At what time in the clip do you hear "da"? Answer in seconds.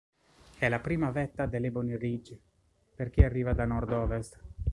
3.53-3.65